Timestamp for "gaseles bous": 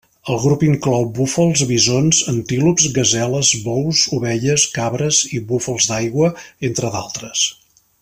2.97-4.03